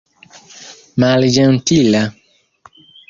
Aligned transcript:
malĝentila 1.03 2.03